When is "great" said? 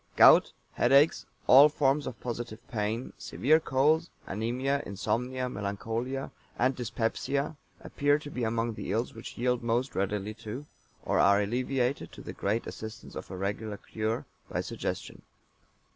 12.33-12.65